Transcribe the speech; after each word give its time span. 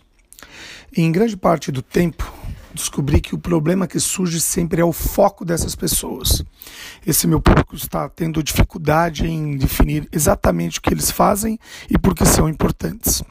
Em 0.96 1.12
grande 1.12 1.36
parte 1.36 1.70
do 1.70 1.82
tempo, 1.82 2.37
descobri 2.74 3.20
que 3.20 3.34
o 3.34 3.38
problema 3.38 3.86
que 3.86 3.98
surge 3.98 4.40
sempre 4.40 4.80
é 4.80 4.84
o 4.84 4.92
foco 4.92 5.44
dessas 5.44 5.74
pessoas. 5.74 6.44
Esse 7.06 7.26
meu 7.26 7.40
público 7.40 7.74
está 7.74 8.08
tendo 8.08 8.42
dificuldade 8.42 9.26
em 9.26 9.56
definir 9.56 10.08
exatamente 10.12 10.78
o 10.78 10.82
que 10.82 10.92
eles 10.92 11.10
fazem 11.10 11.58
e 11.88 11.98
por 11.98 12.14
que 12.14 12.24
são 12.24 12.48
importantes. 12.48 13.22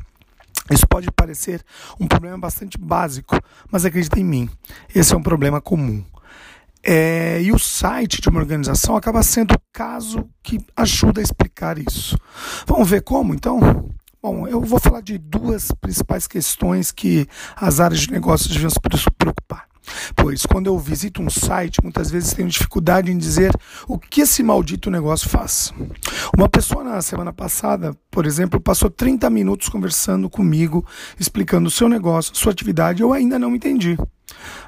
Isso 0.69 0.85
pode 0.87 1.09
parecer 1.11 1.63
um 1.99 2.07
problema 2.07 2.37
bastante 2.37 2.77
básico, 2.77 3.39
mas 3.71 3.85
acredita 3.85 4.19
em 4.19 4.25
mim, 4.25 4.49
esse 4.93 5.13
é 5.13 5.17
um 5.17 5.23
problema 5.23 5.61
comum. 5.61 6.03
É, 6.83 7.41
e 7.41 7.51
o 7.51 7.59
site 7.59 8.21
de 8.21 8.29
uma 8.29 8.39
organização 8.39 8.95
acaba 8.95 9.23
sendo 9.23 9.53
o 9.53 9.61
caso 9.73 10.29
que 10.43 10.59
ajuda 10.75 11.19
a 11.19 11.23
explicar 11.23 11.77
isso. 11.77 12.17
Vamos 12.65 12.89
ver 12.89 13.01
como 13.01 13.33
então? 13.33 13.89
Bom, 14.21 14.47
eu 14.47 14.61
vou 14.61 14.79
falar 14.79 15.01
de 15.01 15.17
duas 15.17 15.71
principais 15.79 16.27
questões 16.27 16.91
que 16.91 17.27
as 17.55 17.79
áreas 17.79 18.01
de 18.01 18.11
negócios 18.11 18.51
deviam 18.51 18.69
se 18.69 18.79
preocupar. 19.17 19.67
Pois 20.15 20.45
quando 20.45 20.67
eu 20.67 20.77
visito 20.77 21.21
um 21.21 21.29
site, 21.29 21.79
muitas 21.81 22.09
vezes 22.09 22.33
tenho 22.33 22.49
dificuldade 22.49 23.11
em 23.11 23.17
dizer 23.17 23.51
o 23.87 23.97
que 23.97 24.21
esse 24.21 24.43
maldito 24.43 24.89
negócio 24.89 25.29
faz. 25.29 25.73
Uma 26.35 26.49
pessoa 26.49 26.83
na 26.83 27.01
semana 27.01 27.31
passada, 27.31 27.95
por 28.11 28.25
exemplo, 28.25 28.59
passou 28.59 28.89
30 28.89 29.29
minutos 29.29 29.69
conversando 29.69 30.29
comigo, 30.29 30.85
explicando 31.19 31.67
o 31.67 31.71
seu 31.71 31.87
negócio, 31.87 32.35
sua 32.35 32.51
atividade, 32.51 33.01
eu 33.01 33.13
ainda 33.13 33.39
não 33.39 33.55
entendi. 33.55 33.97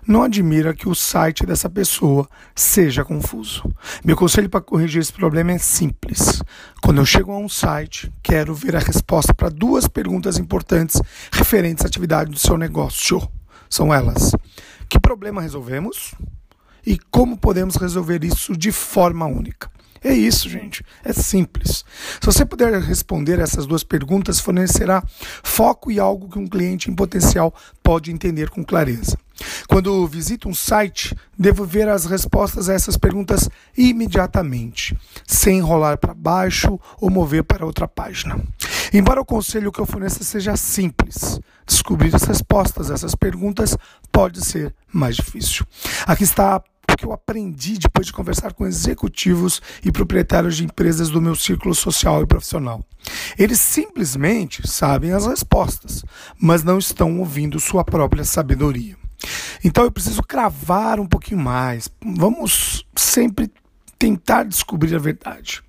Não 0.08 0.24
admira 0.24 0.74
que 0.74 0.88
o 0.88 0.96
site 0.96 1.46
dessa 1.46 1.70
pessoa 1.70 2.28
seja 2.56 3.06
confuso. 3.06 3.64
Meu 4.04 4.16
conselho 4.16 4.50
para 4.50 4.62
corrigir 4.62 5.02
esse 5.02 5.14
problema 5.14 5.52
é 5.52 5.58
simples. 5.58 6.42
Quando 6.82 7.00
eu 7.00 7.06
chego 7.06 7.32
a 7.32 7.38
um 7.38 7.50
site, 7.50 8.12
quero 8.24 8.56
ver 8.56 8.76
a 8.76 8.80
resposta 8.80 9.34
para 9.34 9.50
duas 9.50 9.88
perguntas 9.88 10.38
importantes 10.38 11.02
referentes 11.32 11.84
à 11.84 11.88
atividade 11.88 12.32
do 12.32 12.40
seu 12.40 12.58
negócio. 12.58 13.22
São 13.70 13.94
elas: 13.94 14.32
que 14.88 15.00
problema 15.00 15.42
resolvemos 15.42 16.16
e 16.86 16.98
como 17.12 17.38
podemos 17.38 17.76
resolver 17.76 18.24
isso 18.24 18.58
de 18.58 18.72
forma 18.72 19.26
única? 19.26 19.70
É 20.04 20.14
isso, 20.14 20.50
gente. 20.50 20.84
É 21.04 21.12
simples. 21.12 21.84
Se 22.22 22.26
você 22.26 22.46
puder 22.46 22.74
responder 22.82 23.38
essas 23.40 23.66
duas 23.66 23.84
perguntas, 23.84 24.40
fornecerá 24.40 25.04
foco 25.44 25.92
e 25.92 26.00
algo 26.00 26.30
que 26.30 26.40
um 26.40 26.48
cliente 26.48 26.90
em 26.90 26.96
potencial 26.96 27.54
pode 27.84 28.12
entender 28.12 28.50
com 28.50 28.64
clareza. 28.64 29.18
Quando 29.68 30.08
visito 30.08 30.50
um 30.50 30.54
site, 30.54 31.16
devo 31.38 31.66
ver 31.66 31.88
as 31.88 32.06
respostas 32.06 32.70
a 32.70 32.74
essas 32.74 32.98
perguntas 32.98 33.50
imediatamente, 33.78 34.98
sem 35.26 35.60
enrolar 35.60 35.98
para 35.98 36.14
baixo 36.14 36.80
ou 37.00 37.10
mover 37.10 37.44
para 37.44 37.66
outra 37.66 37.88
página. 37.88 38.40
Embora 38.94 39.22
o 39.22 39.26
conselho 39.26 39.72
que 39.72 39.80
eu 39.80 39.86
forneça 39.86 40.24
seja 40.24 40.58
simples, 40.58 41.40
descobrir 41.66 42.16
as 42.16 42.24
respostas 42.24 42.90
a 42.90 42.96
essas 42.96 43.14
perguntas 43.14 43.78
pode 44.12 44.44
ser 44.44 44.74
mais 44.92 45.16
difícil. 45.16 45.66
Aqui 46.08 46.24
está 46.24 46.58
o 46.58 46.98
que 46.98 47.06
eu 47.06 47.14
aprendi 47.14 47.78
depois 47.78 48.08
de 48.08 48.14
conversar 48.14 48.54
com 48.54 48.66
executivos 48.66 49.62
e 49.86 49.92
proprietários 49.92 50.58
de 50.58 50.66
empresas 50.66 51.10
do 51.10 51.22
meu 51.22 51.36
círculo 51.36 51.76
social 51.76 52.24
e 52.24 52.26
profissional. 52.26 52.84
Eles 53.38 53.60
simplesmente 53.60 54.68
sabem 54.68 55.12
as 55.14 55.28
respostas, 55.28 56.04
mas 56.40 56.64
não 56.64 56.80
estão 56.80 57.20
ouvindo 57.20 57.60
sua 57.60 57.84
própria 57.84 58.24
sabedoria. 58.24 58.98
Então 59.64 59.84
eu 59.84 59.92
preciso 59.92 60.24
cravar 60.24 61.00
um 61.00 61.08
pouquinho 61.08 61.40
mais. 61.40 61.90
Vamos 62.02 62.86
sempre 62.96 63.52
tentar 63.98 64.44
descobrir 64.44 64.96
a 64.96 65.00
verdade. 65.00 65.62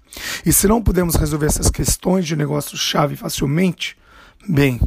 E 0.45 0.53
se 0.53 0.67
não 0.67 0.83
pudermos 0.83 1.15
resolver 1.15 1.47
essas 1.47 1.71
questões 1.71 2.27
de 2.27 2.37
negócio-chave 2.37 3.17
facilmente, 3.17 3.97
bem, 4.49 4.81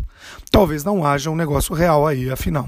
talvez 0.52 0.84
não 0.84 1.06
haja 1.06 1.30
um 1.30 1.36
negócio 1.36 1.74
real 1.74 2.08
aí, 2.08 2.30
afinal. 2.30 2.68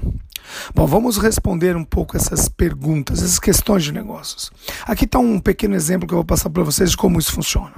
Bom, 0.74 0.86
vamos 0.86 1.18
responder 1.18 1.76
um 1.76 1.84
pouco 1.84 2.16
essas 2.16 2.48
perguntas, 2.48 3.22
essas 3.22 3.38
questões 3.38 3.82
de 3.84 3.92
negócios. 3.92 4.50
Aqui 4.86 5.04
está 5.04 5.18
um 5.18 5.40
pequeno 5.40 5.74
exemplo 5.74 6.06
que 6.06 6.14
eu 6.14 6.18
vou 6.18 6.24
passar 6.24 6.50
para 6.50 6.62
vocês 6.62 6.90
de 6.90 6.96
como 6.96 7.18
isso 7.18 7.32
funciona. 7.32 7.74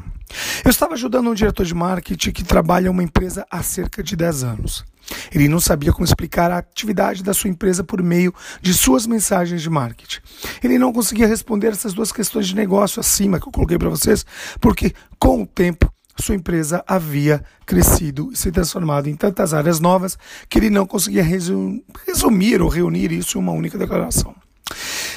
Eu 0.64 0.70
estava 0.70 0.94
ajudando 0.94 1.30
um 1.30 1.34
diretor 1.34 1.64
de 1.64 1.74
marketing 1.74 2.30
que 2.32 2.44
trabalha 2.44 2.86
em 2.86 2.90
uma 2.90 3.02
empresa 3.02 3.46
há 3.50 3.62
cerca 3.62 4.02
de 4.02 4.16
10 4.16 4.44
anos. 4.44 4.84
Ele 5.32 5.48
não 5.48 5.58
sabia 5.58 5.92
como 5.92 6.04
explicar 6.04 6.50
a 6.50 6.58
atividade 6.58 7.22
da 7.22 7.32
sua 7.32 7.48
empresa 7.48 7.82
por 7.82 8.02
meio 8.02 8.34
de 8.60 8.74
suas 8.74 9.06
mensagens 9.06 9.62
de 9.62 9.70
marketing. 9.70 10.20
Ele 10.62 10.78
não 10.78 10.92
conseguia 10.92 11.26
responder 11.26 11.68
essas 11.68 11.94
duas 11.94 12.12
questões 12.12 12.46
de 12.46 12.54
negócio 12.54 13.00
acima 13.00 13.40
que 13.40 13.48
eu 13.48 13.52
coloquei 13.52 13.78
para 13.78 13.88
vocês, 13.88 14.24
porque 14.60 14.92
com 15.18 15.42
o 15.42 15.46
tempo 15.46 15.90
sua 16.20 16.34
empresa 16.34 16.82
havia 16.86 17.44
crescido 17.64 18.30
e 18.32 18.36
se 18.36 18.50
transformado 18.50 19.08
em 19.08 19.14
tantas 19.14 19.54
áreas 19.54 19.78
novas 19.78 20.18
que 20.48 20.58
ele 20.58 20.68
não 20.68 20.84
conseguia 20.84 21.22
resumir 21.22 22.60
ou 22.60 22.68
reunir 22.68 23.12
isso 23.12 23.38
em 23.38 23.40
uma 23.40 23.52
única 23.52 23.78
declaração. 23.78 24.34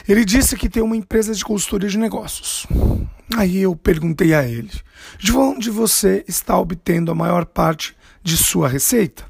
Ele 0.08 0.24
disse 0.24 0.56
que 0.56 0.70
tem 0.70 0.82
uma 0.82 0.96
empresa 0.96 1.34
de 1.34 1.44
consultoria 1.44 1.90
de 1.90 1.98
negócios. 1.98 2.68
Aí 3.36 3.60
eu 3.60 3.76
perguntei 3.76 4.34
a 4.34 4.44
ele: 4.44 4.72
de 5.18 5.32
onde 5.32 5.70
você 5.70 6.24
está 6.28 6.58
obtendo 6.58 7.12
a 7.12 7.16
maior 7.16 7.46
parte 7.46 7.96
de 8.24 8.38
sua 8.38 8.68
receita? 8.68 9.26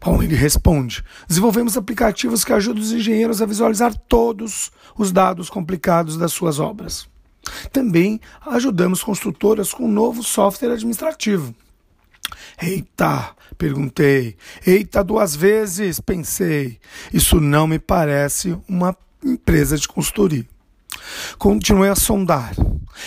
Bom, 0.00 0.22
ele 0.22 0.34
responde: 0.34 1.04
desenvolvemos 1.28 1.76
aplicativos 1.76 2.44
que 2.44 2.52
ajudam 2.52 2.82
os 2.82 2.92
engenheiros 2.92 3.40
a 3.40 3.46
visualizar 3.46 3.94
todos 3.94 4.70
os 4.96 5.12
dados 5.12 5.48
complicados 5.48 6.16
das 6.16 6.32
suas 6.32 6.58
obras. 6.58 7.08
Também 7.72 8.20
ajudamos 8.46 9.02
construtoras 9.02 9.72
com 9.72 9.84
um 9.84 9.92
novo 9.92 10.22
software 10.22 10.72
administrativo. 10.72 11.54
Eita, 12.60 13.34
perguntei. 13.58 14.36
Eita, 14.66 15.02
duas 15.02 15.34
vezes, 15.34 16.00
pensei. 16.00 16.78
Isso 17.12 17.40
não 17.40 17.66
me 17.66 17.78
parece 17.78 18.56
uma 18.68 18.96
empresa 19.24 19.76
de 19.76 19.88
consultoria. 19.88 20.46
Continuei 21.38 21.90
a 21.90 21.94
sondar. 21.94 22.52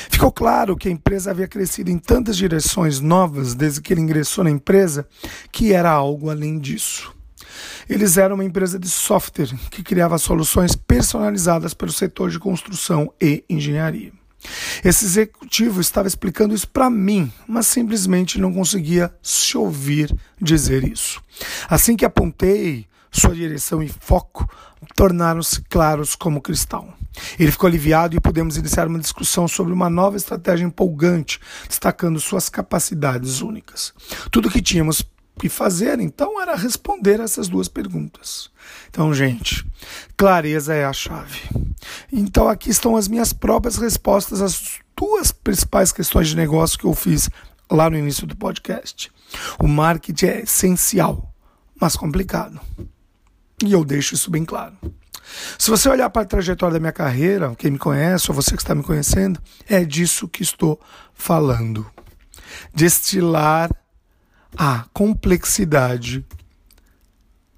Ficou 0.10 0.32
claro 0.32 0.76
que 0.76 0.88
a 0.88 0.92
empresa 0.92 1.32
havia 1.32 1.48
crescido 1.48 1.90
em 1.90 1.98
tantas 1.98 2.38
direções 2.38 3.00
novas 3.00 3.54
desde 3.54 3.82
que 3.82 3.94
ele 3.94 4.02
ingressou 4.02 4.44
na 4.44 4.50
empresa 4.50 5.08
que 5.52 5.74
era 5.74 5.92
algo 5.92 6.30
além 6.30 6.60
disso. 6.60 7.14
Eles 7.90 8.18
eram 8.18 8.36
uma 8.36 8.44
empresa 8.44 8.80
de 8.80 8.90
software 8.90 9.54
que 9.70 9.84
criava 9.84 10.18
soluções 10.18 10.76
personalizadas 10.76 11.74
para 11.74 11.88
o 11.88 11.94
setor 11.94 12.30
de 12.30 12.40
construção 12.40 13.14
e 13.22 13.44
engenharia. 13.50 14.12
Esse 14.84 15.06
executivo 15.06 15.82
estava 15.82 16.08
explicando 16.08 16.54
isso 16.54 16.68
para 16.68 16.90
mim, 16.90 17.32
mas 17.48 17.68
simplesmente 17.68 18.40
não 18.40 18.54
conseguia 18.54 19.14
se 19.22 19.58
ouvir 19.58 20.16
dizer 20.40 20.84
isso. 20.84 21.22
Assim 21.68 21.96
que 21.96 22.06
apontei 22.06 22.88
sua 23.12 23.34
direção 23.34 23.82
e 23.82 23.88
foco, 23.88 24.48
tornaram-se 24.96 25.62
claros 25.64 26.16
como 26.16 26.42
cristal. 26.42 26.94
Ele 27.40 27.52
ficou 27.52 27.68
aliviado 27.68 28.16
e 28.16 28.20
pudemos 28.20 28.58
iniciar 28.58 28.88
uma 28.88 29.00
discussão 29.00 29.48
sobre 29.48 29.74
uma 29.74 29.90
nova 29.90 30.18
estratégia 30.18 30.66
empolgante, 30.66 31.40
destacando 31.68 32.20
suas 32.20 32.50
capacidades 32.50 33.42
únicas. 33.42 33.94
Tudo 34.32 34.48
o 34.48 34.52
que 34.52 34.62
tínhamos 34.62 35.04
que 35.40 35.50
fazer 35.50 36.00
então 36.00 36.42
era 36.42 36.56
responder 36.56 37.20
essas 37.20 37.48
duas 37.48 37.68
perguntas. 37.68 38.50
Então, 38.90 39.14
gente, 39.14 39.66
clareza 40.16 40.74
é 40.74 40.86
a 40.86 40.94
chave. 40.94 41.42
Então, 42.12 42.48
aqui 42.48 42.70
estão 42.70 42.96
as 42.96 43.08
minhas 43.08 43.34
próprias 43.34 43.76
respostas 43.76 44.42
às 44.42 44.80
duas 44.96 45.32
principais 45.32 45.92
questões 45.92 46.30
de 46.30 46.36
negócio 46.36 46.80
que 46.80 46.86
eu 46.86 46.94
fiz 46.94 47.30
lá 47.70 47.90
no 47.90 47.98
início 47.98 48.26
do 48.26 48.36
podcast. 48.36 49.12
O 49.60 49.68
marketing 49.68 50.26
é 50.26 50.42
essencial, 50.42 51.34
mas 51.80 51.96
complicado. 51.96 52.60
E 53.64 53.72
eu 53.72 53.84
deixo 53.84 54.16
isso 54.16 54.32
bem 54.32 54.46
claro. 54.46 54.78
Se 55.58 55.70
você 55.70 55.90
olhar 55.90 56.10
para 56.10 56.24
a 56.24 56.26
trajetória 56.26 56.74
da 56.74 56.80
minha 56.80 56.92
carreira, 56.92 57.56
quem 57.56 57.72
me 57.72 57.78
conhece 57.78 58.30
ou 58.30 58.36
você 58.36 58.56
que 58.56 58.62
está 58.62 58.76
me 58.76 58.84
conhecendo, 58.84 59.40
é 59.68 59.84
disso 59.84 60.28
que 60.28 60.44
estou 60.44 60.80
falando. 61.14 61.86
Destilar 62.74 63.70
a 64.58 64.86
complexidade 64.94 66.26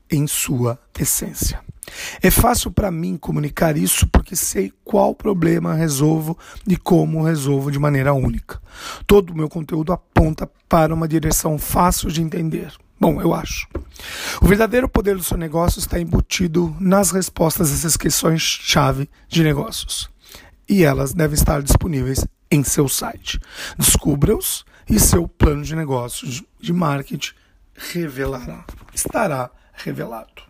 em 0.10 0.26
sua 0.26 0.80
essência. 0.98 1.62
É 2.22 2.30
fácil 2.30 2.72
para 2.72 2.92
mim 2.92 3.18
comunicar 3.18 3.78
isso 3.78 4.08
porque 4.08 4.36
sei 4.36 4.74
qual 4.84 5.16
problema 5.16 5.74
resolvo 5.74 6.38
e 6.68 6.76
como 6.76 7.24
resolvo 7.24 7.72
de 7.72 7.80
maneira 7.80 8.14
única. 8.14 8.62
Todo 9.06 9.32
o 9.32 9.36
meu 9.36 9.48
conteúdo 9.48 9.94
aponta 9.94 10.50
para 10.68 10.94
uma 10.94 11.08
direção 11.08 11.58
fácil 11.58 12.10
de 12.10 12.22
entender. 12.22 12.74
Bom, 13.00 13.22
eu 13.22 13.34
acho. 13.34 13.68
O 14.42 14.48
verdadeiro 14.48 14.90
poder 14.90 15.16
do 15.16 15.24
seu 15.24 15.38
negócio 15.38 15.80
está 15.80 16.00
embutido 16.00 16.76
nas 16.80 17.12
respostas 17.12 17.72
a 17.72 17.74
essas 17.74 17.96
questões-chave 17.96 19.10
de 19.28 19.44
negócios. 19.44 20.10
E 20.68 20.84
elas 20.84 21.14
devem 21.14 21.36
estar 21.36 21.62
disponíveis 21.62 22.26
em 22.50 22.64
seu 22.64 22.90
site. 22.90 23.40
Descubra-os 23.78 24.66
e 24.90 25.00
seu 25.00 25.28
plano 25.28 25.64
de 25.64 25.76
negócios 25.76 26.44
de 26.60 26.74
marketing 26.74 27.34
revelará, 27.78 28.66
estará 28.94 29.52
revelado. 29.74 30.48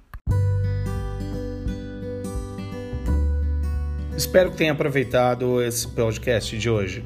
Espero 4.16 4.52
que 4.52 4.58
tenha 4.58 4.72
aproveitado 4.72 5.62
esse 5.62 5.88
podcast 5.88 6.58
de 6.58 6.70
hoje. 6.70 7.06